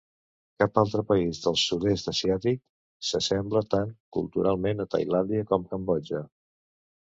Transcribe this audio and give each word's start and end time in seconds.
Cap 0.61 0.79
altre 0.81 1.03
país 1.11 1.41
del 1.43 1.57
sud-est 1.63 2.09
asiàtic 2.13 2.59
s'assembla 3.11 3.63
tant 3.77 3.95
culturalment 4.19 4.85
a 4.87 4.91
Tailàndia 4.97 5.49
com 5.55 5.71
Cambodja. 5.77 6.27